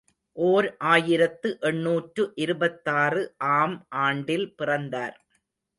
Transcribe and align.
ஓர் 0.37 0.67
ஆயிரத்து 0.91 1.49
எண்ணூற்று 1.61 2.23
இருபத்தாறு 2.35 3.21
ஆம் 3.53 3.77
ஆண்டில் 4.01 4.47
பிறந்தார். 4.55 5.15